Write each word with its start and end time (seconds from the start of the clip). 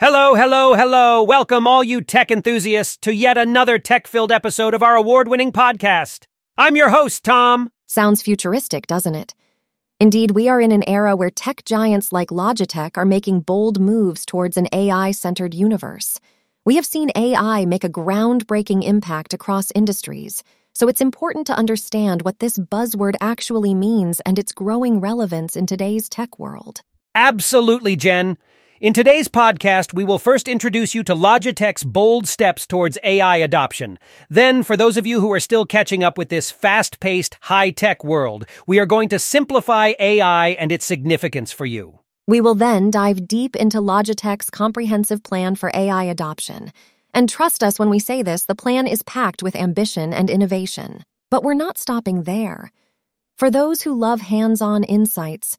Hello, 0.00 0.34
hello, 0.34 0.74
hello. 0.74 1.22
Welcome, 1.22 1.68
all 1.68 1.84
you 1.84 2.00
tech 2.00 2.32
enthusiasts, 2.32 2.96
to 2.96 3.14
yet 3.14 3.38
another 3.38 3.78
tech 3.78 4.08
filled 4.08 4.32
episode 4.32 4.74
of 4.74 4.82
our 4.82 4.96
award 4.96 5.28
winning 5.28 5.52
podcast. 5.52 6.24
I'm 6.58 6.74
your 6.74 6.88
host, 6.88 7.22
Tom. 7.22 7.70
Sounds 7.86 8.20
futuristic, 8.20 8.88
doesn't 8.88 9.14
it? 9.14 9.34
Indeed, 10.00 10.32
we 10.32 10.48
are 10.48 10.60
in 10.60 10.72
an 10.72 10.82
era 10.88 11.14
where 11.14 11.30
tech 11.30 11.64
giants 11.64 12.12
like 12.12 12.30
Logitech 12.30 12.96
are 12.96 13.04
making 13.04 13.42
bold 13.42 13.78
moves 13.78 14.26
towards 14.26 14.56
an 14.56 14.66
AI 14.72 15.12
centered 15.12 15.54
universe. 15.54 16.18
We 16.64 16.74
have 16.74 16.86
seen 16.86 17.12
AI 17.14 17.64
make 17.64 17.84
a 17.84 17.88
groundbreaking 17.88 18.82
impact 18.82 19.32
across 19.32 19.70
industries, 19.76 20.42
so 20.74 20.88
it's 20.88 21.00
important 21.00 21.46
to 21.46 21.56
understand 21.56 22.22
what 22.22 22.40
this 22.40 22.58
buzzword 22.58 23.14
actually 23.20 23.74
means 23.74 24.18
and 24.26 24.40
its 24.40 24.50
growing 24.50 24.98
relevance 24.98 25.54
in 25.54 25.66
today's 25.66 26.08
tech 26.08 26.36
world. 26.36 26.80
Absolutely, 27.14 27.94
Jen. 27.94 28.36
In 28.84 28.92
today's 28.92 29.28
podcast, 29.28 29.94
we 29.94 30.04
will 30.04 30.18
first 30.18 30.46
introduce 30.46 30.94
you 30.94 31.02
to 31.04 31.14
Logitech's 31.14 31.84
bold 31.84 32.28
steps 32.28 32.66
towards 32.66 32.98
AI 33.02 33.38
adoption. 33.38 33.98
Then, 34.28 34.62
for 34.62 34.76
those 34.76 34.98
of 34.98 35.06
you 35.06 35.22
who 35.22 35.32
are 35.32 35.40
still 35.40 35.64
catching 35.64 36.04
up 36.04 36.18
with 36.18 36.28
this 36.28 36.50
fast 36.50 37.00
paced, 37.00 37.38
high 37.40 37.70
tech 37.70 38.04
world, 38.04 38.44
we 38.66 38.78
are 38.78 38.84
going 38.84 39.08
to 39.08 39.18
simplify 39.18 39.94
AI 39.98 40.48
and 40.48 40.70
its 40.70 40.84
significance 40.84 41.50
for 41.50 41.64
you. 41.64 42.00
We 42.26 42.42
will 42.42 42.54
then 42.54 42.90
dive 42.90 43.26
deep 43.26 43.56
into 43.56 43.78
Logitech's 43.78 44.50
comprehensive 44.50 45.22
plan 45.22 45.54
for 45.54 45.70
AI 45.72 46.04
adoption. 46.04 46.70
And 47.14 47.26
trust 47.26 47.64
us 47.64 47.78
when 47.78 47.88
we 47.88 47.98
say 47.98 48.20
this, 48.20 48.44
the 48.44 48.54
plan 48.54 48.86
is 48.86 49.02
packed 49.04 49.42
with 49.42 49.56
ambition 49.56 50.12
and 50.12 50.28
innovation. 50.28 51.04
But 51.30 51.42
we're 51.42 51.54
not 51.54 51.78
stopping 51.78 52.24
there. 52.24 52.70
For 53.38 53.50
those 53.50 53.80
who 53.80 53.98
love 53.98 54.20
hands 54.20 54.60
on 54.60 54.84
insights, 54.84 55.56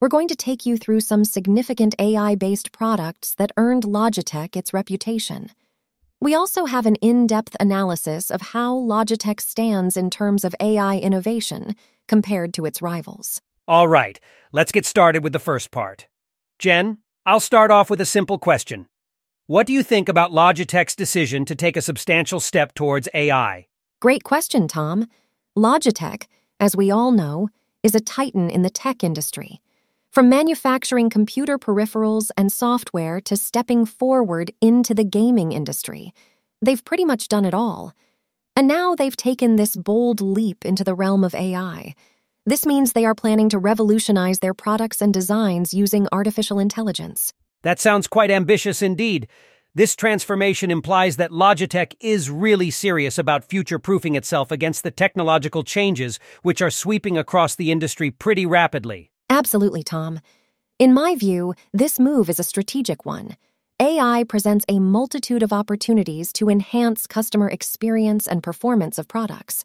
we're 0.00 0.08
going 0.08 0.28
to 0.28 0.36
take 0.36 0.66
you 0.66 0.76
through 0.76 1.00
some 1.00 1.24
significant 1.24 1.94
AI 1.98 2.34
based 2.34 2.72
products 2.72 3.34
that 3.36 3.52
earned 3.56 3.84
Logitech 3.84 4.56
its 4.56 4.74
reputation. 4.74 5.50
We 6.20 6.34
also 6.34 6.66
have 6.66 6.86
an 6.86 6.96
in 6.96 7.26
depth 7.26 7.56
analysis 7.60 8.30
of 8.30 8.40
how 8.40 8.74
Logitech 8.74 9.40
stands 9.40 9.96
in 9.96 10.10
terms 10.10 10.44
of 10.44 10.54
AI 10.60 10.98
innovation 10.98 11.76
compared 12.08 12.52
to 12.54 12.66
its 12.66 12.82
rivals. 12.82 13.40
All 13.68 13.88
right, 13.88 14.20
let's 14.52 14.72
get 14.72 14.86
started 14.86 15.22
with 15.24 15.32
the 15.32 15.38
first 15.38 15.70
part. 15.70 16.06
Jen, 16.58 16.98
I'll 17.24 17.40
start 17.40 17.70
off 17.70 17.90
with 17.90 18.00
a 18.00 18.06
simple 18.06 18.38
question. 18.38 18.86
What 19.46 19.66
do 19.66 19.72
you 19.72 19.82
think 19.82 20.08
about 20.08 20.32
Logitech's 20.32 20.96
decision 20.96 21.44
to 21.46 21.54
take 21.54 21.76
a 21.76 21.82
substantial 21.82 22.40
step 22.40 22.74
towards 22.74 23.08
AI? 23.14 23.66
Great 24.00 24.24
question, 24.24 24.68
Tom. 24.68 25.08
Logitech, 25.56 26.26
as 26.60 26.76
we 26.76 26.90
all 26.90 27.12
know, 27.12 27.48
is 27.82 27.94
a 27.94 28.00
titan 28.00 28.50
in 28.50 28.62
the 28.62 28.70
tech 28.70 29.02
industry. 29.04 29.60
From 30.16 30.30
manufacturing 30.30 31.10
computer 31.10 31.58
peripherals 31.58 32.30
and 32.38 32.50
software 32.50 33.20
to 33.20 33.36
stepping 33.36 33.84
forward 33.84 34.50
into 34.62 34.94
the 34.94 35.04
gaming 35.04 35.52
industry, 35.52 36.14
they've 36.62 36.82
pretty 36.82 37.04
much 37.04 37.28
done 37.28 37.44
it 37.44 37.52
all. 37.52 37.92
And 38.56 38.66
now 38.66 38.94
they've 38.94 39.14
taken 39.14 39.56
this 39.56 39.76
bold 39.76 40.22
leap 40.22 40.64
into 40.64 40.84
the 40.84 40.94
realm 40.94 41.22
of 41.22 41.34
AI. 41.34 41.94
This 42.46 42.64
means 42.64 42.92
they 42.92 43.04
are 43.04 43.14
planning 43.14 43.50
to 43.50 43.58
revolutionize 43.58 44.38
their 44.38 44.54
products 44.54 45.02
and 45.02 45.12
designs 45.12 45.74
using 45.74 46.08
artificial 46.10 46.58
intelligence. 46.58 47.34
That 47.62 47.78
sounds 47.78 48.06
quite 48.06 48.30
ambitious 48.30 48.80
indeed. 48.80 49.28
This 49.74 49.94
transformation 49.94 50.70
implies 50.70 51.18
that 51.18 51.30
Logitech 51.30 51.92
is 52.00 52.30
really 52.30 52.70
serious 52.70 53.18
about 53.18 53.44
future 53.44 53.78
proofing 53.78 54.14
itself 54.14 54.50
against 54.50 54.82
the 54.82 54.90
technological 54.90 55.62
changes 55.62 56.18
which 56.40 56.62
are 56.62 56.70
sweeping 56.70 57.18
across 57.18 57.54
the 57.54 57.70
industry 57.70 58.10
pretty 58.10 58.46
rapidly. 58.46 59.10
Absolutely, 59.28 59.82
Tom. 59.82 60.20
In 60.78 60.94
my 60.94 61.14
view, 61.16 61.54
this 61.72 61.98
move 61.98 62.28
is 62.28 62.38
a 62.38 62.44
strategic 62.44 63.04
one. 63.04 63.36
AI 63.80 64.24
presents 64.24 64.64
a 64.68 64.78
multitude 64.78 65.42
of 65.42 65.52
opportunities 65.52 66.32
to 66.34 66.48
enhance 66.48 67.06
customer 67.06 67.48
experience 67.48 68.26
and 68.26 68.42
performance 68.42 68.98
of 68.98 69.08
products. 69.08 69.64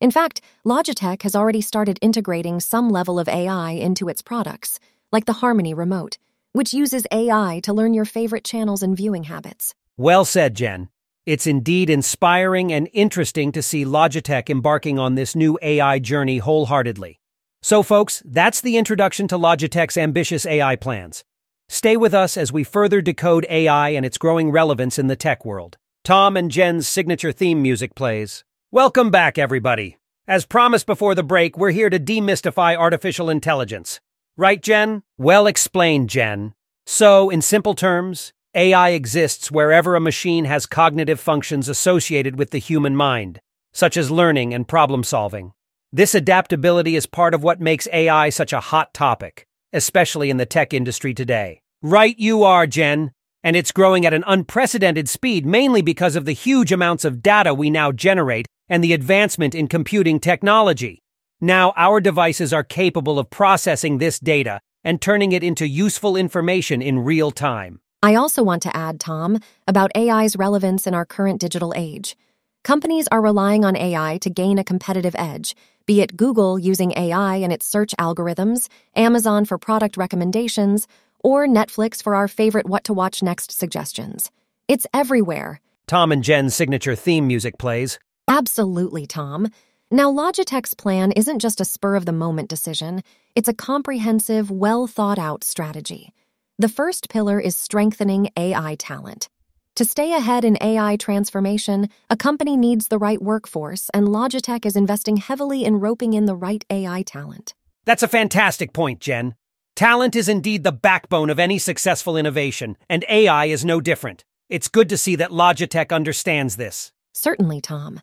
In 0.00 0.10
fact, 0.10 0.40
Logitech 0.66 1.22
has 1.22 1.34
already 1.34 1.60
started 1.60 1.98
integrating 2.02 2.60
some 2.60 2.90
level 2.90 3.18
of 3.18 3.28
AI 3.28 3.70
into 3.70 4.08
its 4.08 4.20
products, 4.22 4.78
like 5.10 5.24
the 5.24 5.34
Harmony 5.34 5.72
Remote, 5.72 6.18
which 6.52 6.74
uses 6.74 7.06
AI 7.10 7.60
to 7.62 7.72
learn 7.72 7.94
your 7.94 8.04
favorite 8.04 8.44
channels 8.44 8.82
and 8.82 8.96
viewing 8.96 9.24
habits. 9.24 9.74
Well 9.96 10.24
said, 10.24 10.54
Jen. 10.54 10.88
It's 11.24 11.46
indeed 11.46 11.90
inspiring 11.90 12.72
and 12.72 12.88
interesting 12.92 13.52
to 13.52 13.62
see 13.62 13.84
Logitech 13.84 14.50
embarking 14.50 14.98
on 14.98 15.14
this 15.14 15.34
new 15.34 15.58
AI 15.62 15.98
journey 15.98 16.38
wholeheartedly. 16.38 17.20
So, 17.66 17.82
folks, 17.82 18.22
that's 18.24 18.60
the 18.60 18.76
introduction 18.76 19.26
to 19.26 19.36
Logitech's 19.36 19.96
ambitious 19.96 20.46
AI 20.46 20.76
plans. 20.76 21.24
Stay 21.68 21.96
with 21.96 22.14
us 22.14 22.36
as 22.36 22.52
we 22.52 22.62
further 22.62 23.00
decode 23.00 23.44
AI 23.50 23.88
and 23.88 24.06
its 24.06 24.18
growing 24.18 24.52
relevance 24.52 25.00
in 25.00 25.08
the 25.08 25.16
tech 25.16 25.44
world. 25.44 25.76
Tom 26.04 26.36
and 26.36 26.48
Jen's 26.48 26.86
signature 26.86 27.32
theme 27.32 27.60
music 27.60 27.96
plays. 27.96 28.44
Welcome 28.70 29.10
back, 29.10 29.36
everybody. 29.36 29.98
As 30.28 30.46
promised 30.46 30.86
before 30.86 31.16
the 31.16 31.24
break, 31.24 31.58
we're 31.58 31.72
here 31.72 31.90
to 31.90 31.98
demystify 31.98 32.76
artificial 32.76 33.28
intelligence. 33.28 33.98
Right, 34.36 34.62
Jen? 34.62 35.02
Well 35.18 35.48
explained, 35.48 36.08
Jen. 36.08 36.54
So, 36.86 37.30
in 37.30 37.42
simple 37.42 37.74
terms, 37.74 38.32
AI 38.54 38.90
exists 38.90 39.50
wherever 39.50 39.96
a 39.96 40.00
machine 40.00 40.44
has 40.44 40.66
cognitive 40.66 41.18
functions 41.18 41.68
associated 41.68 42.38
with 42.38 42.52
the 42.52 42.58
human 42.58 42.94
mind, 42.94 43.40
such 43.72 43.96
as 43.96 44.08
learning 44.08 44.54
and 44.54 44.68
problem 44.68 45.02
solving. 45.02 45.52
This 45.96 46.14
adaptability 46.14 46.94
is 46.94 47.06
part 47.06 47.32
of 47.32 47.42
what 47.42 47.58
makes 47.58 47.88
AI 47.90 48.28
such 48.28 48.52
a 48.52 48.60
hot 48.60 48.92
topic, 48.92 49.46
especially 49.72 50.28
in 50.28 50.36
the 50.36 50.44
tech 50.44 50.74
industry 50.74 51.14
today. 51.14 51.62
Right 51.80 52.14
you 52.18 52.42
are, 52.42 52.66
Jen. 52.66 53.12
And 53.42 53.56
it's 53.56 53.72
growing 53.72 54.04
at 54.04 54.12
an 54.12 54.22
unprecedented 54.26 55.08
speed 55.08 55.46
mainly 55.46 55.80
because 55.80 56.14
of 56.14 56.26
the 56.26 56.32
huge 56.32 56.70
amounts 56.70 57.06
of 57.06 57.22
data 57.22 57.54
we 57.54 57.70
now 57.70 57.92
generate 57.92 58.44
and 58.68 58.84
the 58.84 58.92
advancement 58.92 59.54
in 59.54 59.68
computing 59.68 60.20
technology. 60.20 61.00
Now, 61.40 61.72
our 61.78 61.98
devices 62.02 62.52
are 62.52 62.62
capable 62.62 63.18
of 63.18 63.30
processing 63.30 63.96
this 63.96 64.18
data 64.18 64.60
and 64.84 65.00
turning 65.00 65.32
it 65.32 65.42
into 65.42 65.66
useful 65.66 66.14
information 66.14 66.82
in 66.82 66.98
real 66.98 67.30
time. 67.30 67.80
I 68.02 68.16
also 68.16 68.42
want 68.42 68.62
to 68.64 68.76
add, 68.76 69.00
Tom, 69.00 69.38
about 69.66 69.96
AI's 69.96 70.36
relevance 70.36 70.86
in 70.86 70.92
our 70.92 71.06
current 71.06 71.40
digital 71.40 71.72
age. 71.74 72.16
Companies 72.64 73.06
are 73.12 73.22
relying 73.22 73.64
on 73.64 73.76
AI 73.76 74.18
to 74.18 74.28
gain 74.28 74.58
a 74.58 74.64
competitive 74.64 75.14
edge, 75.16 75.54
be 75.86 76.00
it 76.00 76.16
Google 76.16 76.58
using 76.58 76.92
AI 76.96 77.36
in 77.36 77.52
its 77.52 77.66
search 77.66 77.94
algorithms, 77.98 78.68
Amazon 78.94 79.44
for 79.44 79.56
product 79.56 79.96
recommendations, 79.96 80.86
or 81.20 81.46
Netflix 81.46 82.02
for 82.02 82.14
our 82.14 82.28
favorite 82.28 82.68
what 82.68 82.84
to 82.84 82.92
watch 82.92 83.22
next 83.22 83.52
suggestions. 83.52 84.30
It's 84.68 84.86
everywhere. 84.92 85.60
Tom 85.86 86.10
and 86.10 86.24
Jen's 86.24 86.54
signature 86.54 86.96
theme 86.96 87.26
music 87.26 87.58
plays. 87.58 87.98
Absolutely, 88.28 89.06
Tom. 89.06 89.48
Now, 89.90 90.10
Logitech's 90.10 90.74
plan 90.74 91.12
isn't 91.12 91.38
just 91.38 91.60
a 91.60 91.64
spur 91.64 91.94
of 91.94 92.06
the 92.06 92.12
moment 92.12 92.48
decision, 92.48 93.02
it's 93.36 93.48
a 93.48 93.54
comprehensive, 93.54 94.50
well 94.50 94.88
thought 94.88 95.18
out 95.18 95.44
strategy. 95.44 96.12
The 96.58 96.68
first 96.68 97.08
pillar 97.08 97.38
is 97.38 97.56
strengthening 97.56 98.30
AI 98.36 98.74
talent. 98.76 99.28
To 99.76 99.84
stay 99.84 100.14
ahead 100.14 100.46
in 100.46 100.56
AI 100.62 100.96
transformation, 100.96 101.90
a 102.08 102.16
company 102.16 102.56
needs 102.56 102.88
the 102.88 102.96
right 102.96 103.20
workforce, 103.20 103.90
and 103.92 104.08
Logitech 104.08 104.64
is 104.64 104.74
investing 104.74 105.18
heavily 105.18 105.66
in 105.66 105.80
roping 105.80 106.14
in 106.14 106.24
the 106.24 106.34
right 106.34 106.64
AI 106.70 107.02
talent. 107.02 107.52
That's 107.84 108.02
a 108.02 108.08
fantastic 108.08 108.72
point, 108.72 109.00
Jen. 109.00 109.34
Talent 109.74 110.16
is 110.16 110.30
indeed 110.30 110.64
the 110.64 110.72
backbone 110.72 111.28
of 111.28 111.38
any 111.38 111.58
successful 111.58 112.16
innovation, 112.16 112.78
and 112.88 113.04
AI 113.10 113.44
is 113.46 113.66
no 113.66 113.82
different. 113.82 114.24
It's 114.48 114.68
good 114.68 114.88
to 114.88 114.96
see 114.96 115.14
that 115.16 115.30
Logitech 115.30 115.92
understands 115.92 116.56
this. 116.56 116.90
Certainly, 117.12 117.60
Tom. 117.60 118.00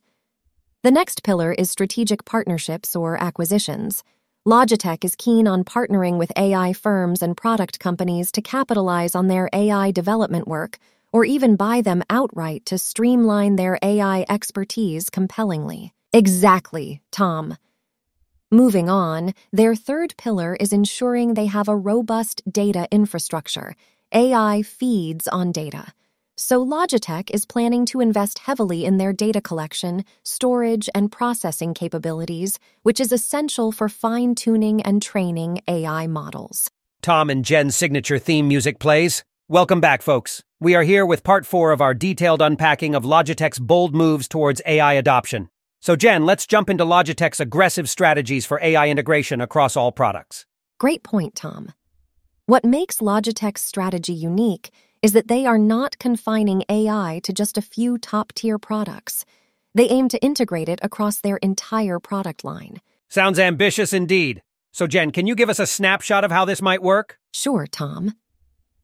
The 0.83 0.91
next 0.91 1.23
pillar 1.23 1.53
is 1.53 1.71
strategic 1.71 2.23
partnerships 2.23 2.95
or 2.95 3.19
acquisitions. 3.19 4.03
Logitech 4.47 5.03
is 5.03 5.15
keen 5.15 5.47
on 5.47 5.63
partnering 5.63 6.19
with 6.19 6.31
AI 6.37 6.71
firms 6.73 7.23
and 7.23 7.35
product 7.35 7.79
companies 7.79 8.31
to 8.33 8.43
capitalize 8.43 9.15
on 9.15 9.27
their 9.27 9.49
AI 9.53 9.89
development 9.89 10.47
work 10.47 10.77
or 11.13 11.23
even 11.23 11.55
buy 11.55 11.79
them 11.81 12.03
outright 12.09 12.65
to 12.65 12.77
streamline 12.77 13.55
their 13.55 13.79
AI 13.81 14.25
expertise 14.27 15.09
compellingly. 15.09 15.93
Exactly, 16.11 17.01
Tom. 17.11 17.55
Moving 18.51 18.89
on, 18.89 19.33
their 19.51 19.75
third 19.75 20.15
pillar 20.17 20.55
is 20.59 20.73
ensuring 20.73 21.33
they 21.33 21.45
have 21.45 21.67
a 21.67 21.75
robust 21.75 22.41
data 22.51 22.87
infrastructure. 22.91 23.75
AI 24.13 24.61
feeds 24.61 25.27
on 25.27 25.51
data. 25.51 25.93
So 26.35 26.63
Logitech 26.65 27.29
is 27.31 27.45
planning 27.45 27.85
to 27.87 27.99
invest 27.99 28.39
heavily 28.39 28.85
in 28.85 28.97
their 28.97 29.13
data 29.13 29.41
collection, 29.41 30.03
storage, 30.23 30.89
and 30.93 31.11
processing 31.11 31.73
capabilities, 31.73 32.59
which 32.81 32.99
is 32.99 33.11
essential 33.11 33.71
for 33.71 33.87
fine 33.87 34.35
tuning 34.35 34.81
and 34.81 35.01
training 35.01 35.61
AI 35.67 36.07
models. 36.07 36.69
Tom 37.01 37.29
and 37.29 37.43
Jen's 37.45 37.75
signature 37.75 38.19
theme 38.19 38.47
music 38.47 38.79
plays. 38.79 39.23
Welcome 39.49 39.81
back, 39.81 40.01
folks. 40.01 40.41
We 40.61 40.73
are 40.73 40.83
here 40.83 41.05
with 41.05 41.25
part 41.25 41.45
four 41.45 41.73
of 41.73 41.81
our 41.81 41.93
detailed 41.93 42.41
unpacking 42.41 42.95
of 42.95 43.03
Logitech's 43.03 43.59
bold 43.59 43.93
moves 43.93 44.29
towards 44.29 44.61
AI 44.65 44.93
adoption. 44.93 45.49
So, 45.81 45.97
Jen, 45.97 46.25
let's 46.25 46.47
jump 46.47 46.69
into 46.69 46.85
Logitech's 46.85 47.41
aggressive 47.41 47.89
strategies 47.89 48.45
for 48.45 48.57
AI 48.63 48.87
integration 48.87 49.41
across 49.41 49.75
all 49.75 49.91
products. 49.91 50.45
Great 50.79 51.03
point, 51.03 51.35
Tom. 51.35 51.73
What 52.45 52.63
makes 52.63 52.99
Logitech's 52.99 53.59
strategy 53.59 54.13
unique 54.13 54.71
is 55.01 55.11
that 55.11 55.27
they 55.27 55.45
are 55.45 55.57
not 55.57 55.99
confining 55.99 56.63
AI 56.69 57.19
to 57.25 57.33
just 57.33 57.57
a 57.57 57.61
few 57.61 57.97
top 57.97 58.31
tier 58.31 58.57
products. 58.57 59.25
They 59.75 59.89
aim 59.89 60.07
to 60.07 60.23
integrate 60.23 60.69
it 60.69 60.79
across 60.81 61.17
their 61.17 61.35
entire 61.37 61.99
product 61.99 62.45
line. 62.45 62.79
Sounds 63.09 63.39
ambitious 63.39 63.91
indeed. 63.91 64.41
So, 64.71 64.87
Jen, 64.87 65.11
can 65.11 65.27
you 65.27 65.35
give 65.35 65.49
us 65.49 65.59
a 65.59 65.67
snapshot 65.67 66.23
of 66.23 66.31
how 66.31 66.45
this 66.45 66.61
might 66.61 66.81
work? 66.81 67.19
Sure, 67.33 67.67
Tom. 67.67 68.13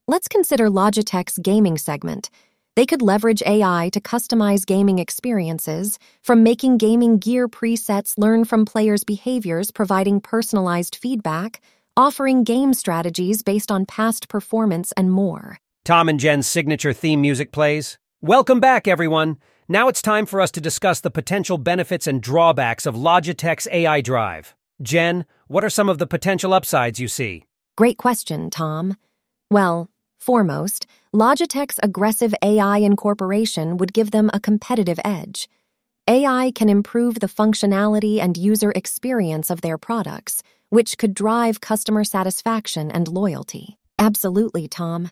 Let's 0.10 0.28
consider 0.28 0.72
Logitech's 0.72 1.38
gaming 1.38 1.78
segment. 1.78 2.32
They 2.76 2.88
could 2.88 3.04
leverage 3.04 3.44
AI 3.46 3.92
to 3.94 4.02
customize 4.02 4.66
gaming 4.66 4.98
experiences, 4.98 6.00
from 6.24 6.42
making 6.42 6.80
gaming 6.80 7.20
gear 7.20 7.48
presets 7.48 8.18
learn 8.18 8.44
from 8.44 8.66
players' 8.66 9.04
behaviors, 9.04 9.70
providing 9.70 10.20
personalized 10.20 10.96
feedback, 10.96 11.62
offering 11.96 12.44
game 12.44 12.74
strategies 12.74 13.44
based 13.44 13.72
on 13.72 13.86
past 13.86 14.30
performance, 14.30 14.92
and 14.94 15.12
more. 15.12 15.60
Tom 15.86 16.10
and 16.10 16.20
Jen's 16.20 16.48
signature 16.48 16.92
theme 16.92 17.22
music 17.22 17.52
plays. 17.52 18.00
Welcome 18.20 18.60
back, 18.60 18.88
everyone. 18.88 19.38
Now 19.68 19.90
it's 19.90 20.02
time 20.02 20.26
for 20.26 20.42
us 20.42 20.50
to 20.54 20.60
discuss 20.60 21.02
the 21.02 21.12
potential 21.12 21.60
benefits 21.60 22.08
and 22.08 22.20
drawbacks 22.20 22.88
of 22.88 22.96
Logitech's 22.96 23.68
AI 23.72 24.02
Drive. 24.02 24.56
Jen, 24.82 25.28
what 25.46 25.64
are 25.64 25.70
some 25.70 25.88
of 25.88 26.00
the 26.00 26.08
potential 26.08 26.56
upsides 26.56 27.00
you 27.00 27.08
see? 27.08 27.44
Great 27.78 28.00
question, 28.00 28.50
Tom. 28.50 28.98
Well, 29.52 29.88
foremost, 30.20 30.86
Logitech's 31.14 31.80
aggressive 31.82 32.36
AI 32.44 32.78
incorporation 32.78 33.78
would 33.78 33.94
give 33.94 34.12
them 34.12 34.30
a 34.34 34.40
competitive 34.40 35.00
edge. 35.04 35.50
AI 36.08 36.52
can 36.54 36.70
improve 36.70 37.20
the 37.20 37.28
functionality 37.28 38.20
and 38.20 38.38
user 38.38 38.72
experience 38.76 39.50
of 39.50 39.62
their 39.62 39.78
products, 39.78 40.44
which 40.70 40.98
could 40.98 41.14
drive 41.14 41.62
customer 41.62 42.04
satisfaction 42.04 42.92
and 42.92 43.08
loyalty. 43.08 43.78
Absolutely, 43.98 44.68
Tom. 44.68 45.10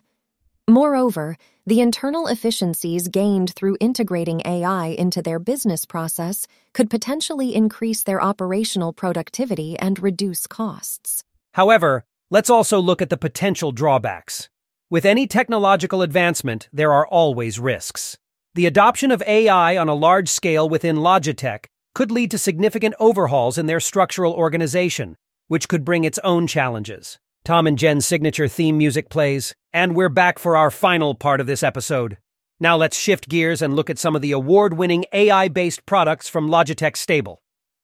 Moreover, 0.68 1.36
the 1.66 1.80
internal 1.80 2.26
efficiencies 2.26 3.08
gained 3.08 3.54
through 3.54 3.76
integrating 3.80 4.42
AI 4.44 4.88
into 4.88 5.22
their 5.22 5.38
business 5.38 5.84
process 5.84 6.46
could 6.74 6.90
potentially 6.90 7.54
increase 7.54 8.02
their 8.02 8.22
operational 8.22 8.92
productivity 8.92 9.78
and 9.78 10.02
reduce 10.02 10.46
costs. 10.46 11.24
However, 11.54 12.04
let's 12.30 12.50
also 12.50 12.80
look 12.80 13.00
at 13.00 13.08
the 13.08 13.16
potential 13.16 13.72
drawbacks. 13.72 14.48
With 14.90 15.04
any 15.04 15.26
technological 15.26 16.00
advancement, 16.00 16.70
there 16.72 16.94
are 16.94 17.06
always 17.06 17.60
risks. 17.60 18.16
The 18.54 18.64
adoption 18.64 19.10
of 19.10 19.22
AI 19.26 19.76
on 19.76 19.86
a 19.86 19.94
large 19.94 20.30
scale 20.30 20.66
within 20.66 20.96
Logitech 20.96 21.66
could 21.94 22.10
lead 22.10 22.30
to 22.30 22.38
significant 22.38 22.94
overhauls 22.98 23.58
in 23.58 23.66
their 23.66 23.80
structural 23.80 24.32
organization, 24.32 25.18
which 25.46 25.68
could 25.68 25.84
bring 25.84 26.04
its 26.04 26.18
own 26.20 26.46
challenges. 26.46 27.18
Tom 27.44 27.66
and 27.66 27.76
Jen's 27.76 28.06
signature 28.06 28.48
theme 28.48 28.78
music 28.78 29.10
plays, 29.10 29.54
and 29.74 29.94
we're 29.94 30.08
back 30.08 30.38
for 30.38 30.56
our 30.56 30.70
final 30.70 31.14
part 31.14 31.42
of 31.42 31.46
this 31.46 31.62
episode. 31.62 32.16
Now 32.58 32.74
let's 32.78 32.98
shift 32.98 33.28
gears 33.28 33.60
and 33.60 33.76
look 33.76 33.90
at 33.90 33.98
some 33.98 34.16
of 34.16 34.22
the 34.22 34.32
award 34.32 34.72
winning 34.78 35.04
AI 35.12 35.48
based 35.48 35.84
products 35.84 36.30
from 36.30 36.48
Logitech 36.48 36.96
stable. 36.96 37.42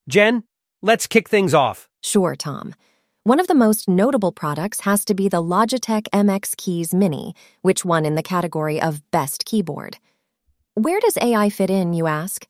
Jen, 0.09 0.43
let's 0.81 1.05
kick 1.05 1.29
things 1.29 1.53
off. 1.53 1.87
Sure, 2.01 2.35
Tom. 2.35 2.73
One 3.27 3.39
of 3.39 3.47
the 3.47 3.55
most 3.55 3.89
notable 3.89 4.31
products 4.31 4.81
has 4.81 5.03
to 5.05 5.15
be 5.15 5.27
the 5.27 5.41
Logitech 5.41 6.03
MX 6.13 6.57
Keys 6.57 6.93
Mini, 6.93 7.33
which 7.63 7.83
won 7.83 8.05
in 8.05 8.13
the 8.13 8.21
category 8.21 8.79
of 8.79 9.01
Best 9.09 9.45
Keyboard. 9.45 9.97
Where 10.75 10.99
does 10.99 11.17
AI 11.19 11.49
fit 11.49 11.71
in, 11.71 11.93
you 11.93 12.05
ask? 12.05 12.45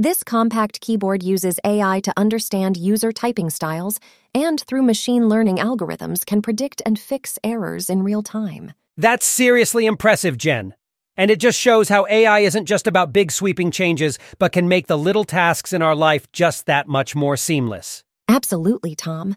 This 0.00 0.24
compact 0.24 0.80
keyboard 0.80 1.22
uses 1.22 1.60
AI 1.64 2.00
to 2.00 2.12
understand 2.16 2.76
user 2.76 3.12
typing 3.12 3.50
styles 3.50 4.00
and, 4.34 4.60
through 4.62 4.82
machine 4.82 5.28
learning 5.28 5.58
algorithms, 5.58 6.26
can 6.26 6.42
predict 6.42 6.82
and 6.84 6.98
fix 6.98 7.38
errors 7.44 7.88
in 7.88 8.02
real 8.02 8.24
time. 8.24 8.72
That's 8.96 9.24
seriously 9.26 9.86
impressive, 9.86 10.36
Jen. 10.36 10.74
And 11.16 11.30
it 11.30 11.38
just 11.38 11.56
shows 11.56 11.88
how 11.88 12.04
AI 12.10 12.40
isn't 12.40 12.66
just 12.66 12.88
about 12.88 13.12
big 13.12 13.30
sweeping 13.30 13.70
changes, 13.70 14.18
but 14.40 14.50
can 14.50 14.66
make 14.66 14.88
the 14.88 14.98
little 14.98 15.22
tasks 15.22 15.72
in 15.72 15.82
our 15.82 15.94
life 15.94 16.26
just 16.32 16.66
that 16.66 16.88
much 16.88 17.14
more 17.14 17.36
seamless. 17.36 18.02
Absolutely, 18.26 18.96
Tom. 18.96 19.36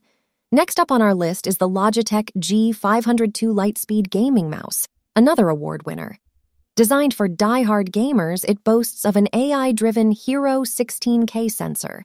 Next 0.51 0.80
up 0.80 0.92
on 0.92 1.00
our 1.00 1.13
list 1.13 1.46
is 1.46 1.57
the 1.57 1.69
Logitech 1.69 2.31
G502 2.36 3.54
Lightspeed 3.54 4.10
Gaming 4.10 4.50
Mouse, 4.50 4.88
another 5.16 5.48
award 5.48 5.86
winner. 5.86 6.18
Designed 6.75 7.13
for 7.13 7.28
die-hard 7.28 7.92
gamers, 7.92 8.44
it 8.50 8.63
boasts 8.63 9.06
of 9.06 9.16
an 9.16 9.28
AI-driven 9.31 10.10
Hero 10.10 10.62
16K 10.62 11.51
sensor. 11.51 12.04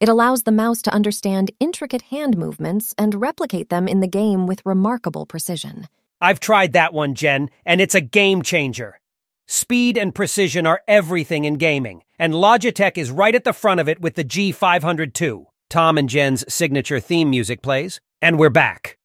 It 0.00 0.08
allows 0.08 0.44
the 0.44 0.52
mouse 0.52 0.80
to 0.82 0.94
understand 0.94 1.50
intricate 1.60 2.00
hand 2.00 2.38
movements 2.38 2.94
and 2.96 3.20
replicate 3.20 3.68
them 3.68 3.86
in 3.86 4.00
the 4.00 4.08
game 4.08 4.46
with 4.46 4.64
remarkable 4.64 5.26
precision. 5.26 5.86
I've 6.18 6.40
tried 6.40 6.72
that 6.72 6.94
one, 6.94 7.14
Jen, 7.14 7.50
and 7.66 7.78
it's 7.82 7.94
a 7.94 8.00
game 8.00 8.40
changer. 8.40 9.00
Speed 9.46 9.98
and 9.98 10.14
precision 10.14 10.66
are 10.66 10.80
everything 10.88 11.44
in 11.44 11.56
gaming, 11.56 12.04
and 12.18 12.32
Logitech 12.32 12.96
is 12.96 13.10
right 13.10 13.34
at 13.34 13.44
the 13.44 13.52
front 13.52 13.80
of 13.80 13.88
it 13.90 14.00
with 14.00 14.14
the 14.14 14.24
G502. 14.24 15.44
Tom 15.72 15.96
and 15.96 16.06
Jen's 16.06 16.44
signature 16.52 17.00
theme 17.00 17.30
music 17.30 17.62
plays, 17.62 17.98
and 18.20 18.38
we're 18.38 18.50
back. 18.50 18.98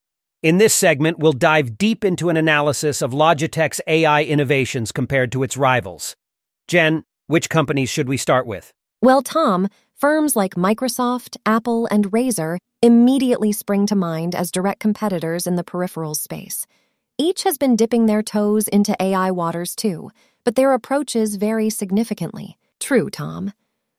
In 0.44 0.58
this 0.58 0.74
segment, 0.74 1.18
we'll 1.18 1.32
dive 1.32 1.78
deep 1.78 2.04
into 2.04 2.28
an 2.28 2.36
analysis 2.36 3.02
of 3.02 3.12
Logitech's 3.12 3.80
AI 3.88 4.26
innovations 4.26 4.92
compared 4.92 5.32
to 5.32 5.44
its 5.44 5.56
rivals. 5.56 6.18
Jen, 6.68 7.06
which 7.28 7.50
companies 7.50 7.90
should 7.90 8.10
we 8.10 8.18
start 8.18 8.46
with? 8.46 8.74
Well, 9.02 9.22
Tom, 9.22 9.70
firms 9.96 10.36
like 10.36 10.56
Microsoft, 10.56 11.38
Apple, 11.46 11.88
and 11.90 12.12
Razer 12.12 12.58
immediately 12.82 13.54
spring 13.54 13.88
to 13.88 13.96
mind 13.96 14.36
as 14.36 14.52
direct 14.52 14.82
competitors 14.82 15.48
in 15.48 15.56
the 15.56 15.64
peripherals 15.64 16.18
space. 16.18 16.68
Each 17.18 17.44
has 17.44 17.58
been 17.58 17.78
dipping 17.78 18.08
their 18.08 18.22
toes 18.22 18.68
into 18.68 18.94
AI 19.02 19.32
waters 19.32 19.74
too, 19.74 20.12
but 20.44 20.56
their 20.56 20.74
approaches 20.74 21.38
vary 21.38 21.70
significantly. 21.70 22.58
True, 22.82 23.10
Tom. 23.10 23.54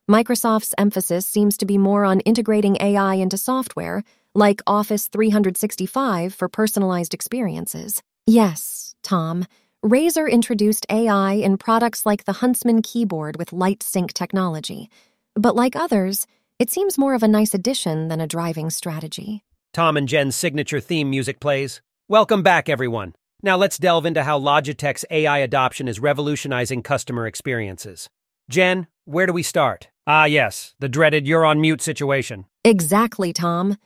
Microsoft's 0.09 0.73
emphasis 0.79 1.27
seems 1.27 1.59
to 1.59 1.67
be 1.67 1.77
more 1.77 2.03
on 2.03 2.21
integrating 2.21 2.79
AI 2.81 3.17
into 3.17 3.37
software, 3.37 4.03
like 4.35 4.63
Office 4.67 5.07
365 5.07 6.33
for 6.33 6.49
personalized 6.49 7.13
experiences. 7.13 8.03
Yes, 8.27 8.95
Tom, 9.03 9.45
Razer 9.85 10.31
introduced 10.31 10.87
AI 10.89 11.33
in 11.33 11.59
products 11.59 12.07
like 12.07 12.25
the 12.25 12.41
Huntsman 12.41 12.81
keyboard 12.81 13.37
with 13.37 13.53
light 13.53 13.83
sync 13.83 14.15
technology. 14.15 14.89
But 15.35 15.55
like 15.55 15.77
others, 15.77 16.27
it 16.59 16.71
seems 16.71 16.97
more 16.97 17.13
of 17.13 17.23
a 17.23 17.29
nice 17.29 17.53
addition 17.53 18.09
than 18.09 18.23
a 18.23 18.27
driving 18.27 18.71
strategy. 18.71 19.45
Tom 19.75 19.99
and 19.99 20.09
Jen's 20.09 20.35
signature 20.35 20.81
theme 20.81 21.11
music 21.11 21.39
plays. 21.39 21.83
Welcome 22.09 22.43
back, 22.43 22.71
everyone. 22.71 23.15
Now 23.43 23.59
let's 23.59 23.77
delve 23.77 24.07
into 24.07 24.25
how 24.25 24.41
Logitech's 24.41 25.05
AI 25.11 25.41
adoption 25.41 25.87
is 25.87 26.01
revolutionizing 26.01 26.83
customer 26.83 27.27
experiences. 27.27 28.09
Jen, 28.49 28.87
where 29.05 29.27
do 29.27 29.35
we 29.35 29.43
start? 29.43 29.89
Ah, 30.11 30.25
yes, 30.25 30.75
the 30.79 30.89
dreaded 30.89 31.27
you're 31.27 31.45
on 31.45 31.61
mute 31.61 31.83
situation. 31.83 32.47
Exactly, 32.65 33.31
Tom. 33.31 33.77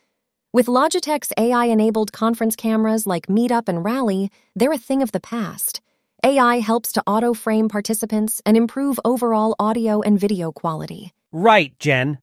With 0.52 0.66
Logitech's 0.66 1.32
AI 1.36 1.64
enabled 1.64 2.12
conference 2.12 2.54
cameras 2.54 3.08
like 3.08 3.26
Meetup 3.26 3.68
and 3.68 3.84
Rally, 3.84 4.30
they're 4.54 4.72
a 4.72 4.78
thing 4.78 5.02
of 5.02 5.10
the 5.10 5.18
past. 5.18 5.80
AI 6.24 6.60
helps 6.60 6.92
to 6.92 7.02
auto 7.08 7.34
frame 7.34 7.68
participants 7.68 8.40
and 8.46 8.56
improve 8.56 9.00
overall 9.04 9.56
audio 9.58 10.00
and 10.00 10.20
video 10.20 10.52
quality. 10.52 11.12
Right, 11.32 11.76
Jen. 11.80 12.18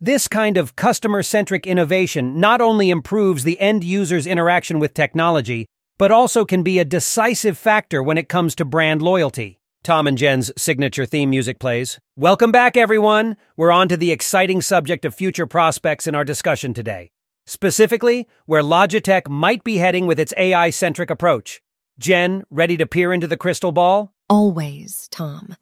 This 0.00 0.28
kind 0.28 0.56
of 0.56 0.76
customer 0.76 1.24
centric 1.24 1.66
innovation 1.66 2.38
not 2.38 2.60
only 2.60 2.88
improves 2.88 3.42
the 3.42 3.58
end 3.58 3.82
user's 3.82 4.28
interaction 4.28 4.78
with 4.78 4.94
technology, 4.94 5.66
but 5.98 6.12
also 6.12 6.44
can 6.44 6.62
be 6.62 6.78
a 6.78 6.84
decisive 6.84 7.58
factor 7.58 8.00
when 8.00 8.16
it 8.16 8.28
comes 8.28 8.54
to 8.54 8.64
brand 8.64 9.02
loyalty. 9.02 9.59
Tom 9.82 10.06
and 10.06 10.18
Jen's 10.18 10.52
signature 10.56 11.06
theme 11.06 11.30
music 11.30 11.58
plays. 11.58 11.98
Welcome 12.16 12.52
back, 12.52 12.76
everyone. 12.76 13.36
We're 13.56 13.72
on 13.72 13.88
to 13.88 13.96
the 13.96 14.12
exciting 14.12 14.60
subject 14.60 15.04
of 15.04 15.14
future 15.14 15.46
prospects 15.46 16.06
in 16.06 16.14
our 16.14 16.24
discussion 16.24 16.74
today 16.74 17.10
specifically 17.50 18.28
where 18.46 18.62
Logitech 18.62 19.28
might 19.28 19.64
be 19.64 19.78
heading 19.78 20.06
with 20.06 20.20
its 20.20 20.32
AI 20.36 20.70
centric 20.70 21.10
approach. 21.10 21.60
Jen, 21.98 22.44
ready 22.48 22.76
to 22.76 22.86
peer 22.86 23.12
into 23.12 23.26
the 23.26 23.36
crystal 23.36 23.72
ball? 23.72 24.12
Always, 24.28 25.08
Tom. 25.10 25.56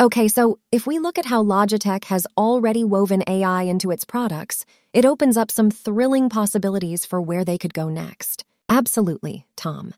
Okay, 0.00 0.26
so 0.26 0.58
if 0.72 0.86
we 0.86 0.98
look 0.98 1.18
at 1.18 1.26
how 1.26 1.42
Logitech 1.42 2.04
has 2.04 2.26
already 2.36 2.82
woven 2.82 3.22
AI 3.28 3.62
into 3.62 3.92
its 3.92 4.04
products, 4.04 4.66
it 4.92 5.04
opens 5.04 5.36
up 5.36 5.50
some 5.50 5.70
thrilling 5.70 6.28
possibilities 6.28 7.06
for 7.06 7.22
where 7.22 7.44
they 7.44 7.56
could 7.56 7.72
go 7.72 7.88
next. 7.88 8.44
Absolutely, 8.68 9.46
Tom. 9.54 9.94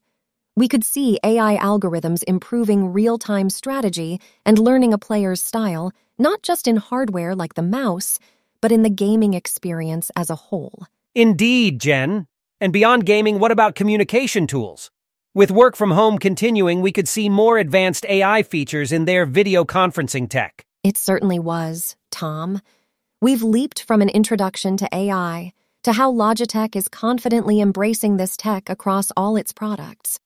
We 0.57 0.69
could 0.69 0.85
see 0.85 1.19
AI 1.25 1.57
algorithms 1.57 2.23
improving 2.29 2.93
real 2.93 3.19
time 3.19 3.51
strategy 3.51 4.21
and 4.47 4.57
learning 4.57 4.93
a 4.93 4.99
player's 4.99 5.43
style, 5.43 5.93
not 6.17 6.43
just 6.43 6.69
in 6.69 6.77
hardware 6.77 7.35
like 7.35 7.55
the 7.55 7.63
mouse, 7.63 8.21
but 8.61 8.71
in 8.71 8.83
the 8.83 8.91
gaming 8.91 9.35
experience 9.35 10.13
as 10.15 10.31
a 10.31 10.37
whole. 10.37 10.87
Indeed, 11.13 11.81
Jen. 11.81 12.29
And 12.61 12.73
beyond 12.73 13.05
gaming, 13.05 13.41
what 13.41 13.51
about 13.51 13.75
communication 13.75 14.47
tools? 14.47 14.93
With 15.35 15.51
work 15.51 15.75
from 15.75 15.91
home 15.91 16.19
continuing, 16.19 16.81
we 16.81 16.93
could 16.93 17.09
see 17.09 17.29
more 17.29 17.59
advanced 17.59 18.07
AI 18.09 18.45
features 18.45 18.93
in 18.93 19.07
their 19.07 19.27
video 19.27 19.65
conferencing 19.65 20.31
tech. 20.31 20.65
It 20.85 20.97
certainly 20.97 21.41
was, 21.41 21.97
Tom. 22.13 22.61
We've 23.21 23.43
leaped 23.43 23.83
from 23.83 24.01
an 24.03 24.09
introduction 24.09 24.77
to 24.77 24.89
AI 24.93 25.53
to 25.83 25.93
how 25.95 26.13
Logitech 26.13 26.77
is 26.77 26.87
confidently 26.87 27.61
embracing 27.61 28.17
this 28.17 28.37
tech 28.37 28.71
across 28.71 29.11
all 29.17 29.35
its 29.35 29.53
products. 29.53 30.21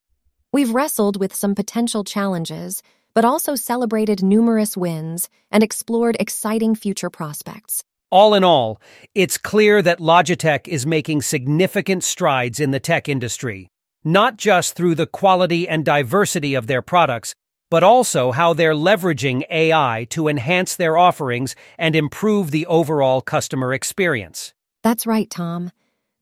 We've 0.51 0.71
wrestled 0.71 1.21
with 1.21 1.35
some 1.35 1.55
potential 1.55 2.05
challenges, 2.05 2.83
but 3.13 3.23
also 3.23 3.55
celebrated 3.55 4.23
numerous 4.23 4.79
wins 4.79 5.29
and 5.51 5.63
explored 5.63 6.17
exciting 6.19 6.75
future 6.75 7.11
prospects. 7.11 7.85
All 8.11 8.33
in 8.33 8.45
all, 8.45 8.81
it's 9.15 9.37
clear 9.37 9.83
that 9.83 9.99
Logitech 9.99 10.67
is 10.67 10.87
making 10.87 11.21
significant 11.21 12.03
strides 12.03 12.61
in 12.61 12.71
the 12.71 12.81
tech 12.81 13.11
industry, 13.11 13.69
not 14.03 14.39
just 14.39 14.75
through 14.75 14.95
the 14.95 15.07
quality 15.07 15.69
and 15.69 15.85
diversity 15.85 16.55
of 16.55 16.67
their 16.67 16.81
products, 16.81 17.35
but 17.71 17.83
also 17.83 18.33
how 18.33 18.55
they're 18.55 18.73
leveraging 18.73 19.43
AI 19.51 20.07
to 20.09 20.29
enhance 20.29 20.77
their 20.77 20.97
offerings 20.97 21.55
and 21.77 21.95
improve 21.95 22.53
the 22.53 22.65
overall 22.65 23.21
customer 23.21 23.75
experience. 23.75 24.55
That's 24.83 25.07
right, 25.07 25.29
Tom. 25.29 25.73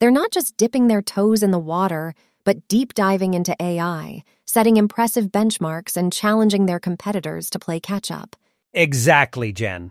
They're 0.01 0.11
not 0.11 0.33
just 0.33 0.57
dipping 0.57 0.89
their 0.89 1.01
toes 1.01 1.45
in 1.45 1.53
the 1.53 1.61
water, 1.61 2.13
but 2.47 2.67
deep 2.69 2.95
diving 2.95 3.35
into 3.35 3.57
AI, 3.61 4.23
setting 4.47 4.77
impressive 4.77 5.27
benchmarks 5.27 5.97
and 5.97 6.13
challenging 6.13 6.67
their 6.67 6.79
competitors 6.79 7.51
to 7.51 7.59
play 7.59 7.81
catch 7.81 8.09
up. 8.11 8.37
Exactly, 8.73 9.53
Jen. 9.53 9.91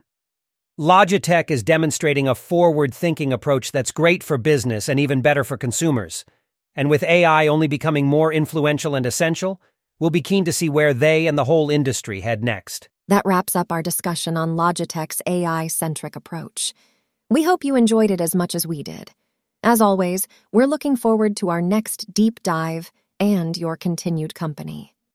Logitech 0.79 1.51
is 1.51 1.63
demonstrating 1.63 2.29
a 2.29 2.33
forward 2.33 2.93
thinking 2.93 3.33
approach 3.33 3.73
that's 3.73 3.91
great 3.91 4.23
for 4.23 4.37
business 4.37 4.87
and 4.87 4.99
even 4.99 5.21
better 5.21 5.43
for 5.43 5.57
consumers. 5.57 6.23
And 6.75 6.89
with 6.89 7.03
AI 7.03 7.45
only 7.47 7.67
becoming 7.67 8.07
more 8.07 8.31
influential 8.31 8.95
and 8.95 9.05
essential, 9.05 9.61
we'll 9.99 10.09
be 10.09 10.21
keen 10.21 10.45
to 10.45 10.53
see 10.53 10.69
where 10.69 10.93
they 10.93 11.27
and 11.27 11.37
the 11.37 11.45
whole 11.45 11.69
industry 11.69 12.21
head 12.21 12.41
next. 12.41 12.87
That 13.09 13.23
wraps 13.25 13.55
up 13.55 13.71
our 13.71 13.81
discussion 13.81 14.37
on 14.37 14.55
Logitech's 14.55 15.21
AI 15.27 15.67
centric 15.67 16.15
approach. 16.15 16.73
We 17.29 17.43
hope 17.43 17.65
you 17.65 17.75
enjoyed 17.75 18.11
it 18.11 18.21
as 18.21 18.33
much 18.33 18.55
as 18.55 18.65
we 18.65 18.81
did. 18.81 19.11
As 19.65 19.81
always, 19.81 20.27
we're 20.51 20.67
looking 20.67 20.95
forward 20.95 21.35
to 21.37 21.49
our 21.49 21.59
next 21.59 22.13
deep 22.13 22.43
dive 22.43 22.91
and 23.19 23.57
your 23.57 23.75
continued 23.75 24.35
company. 24.35 24.94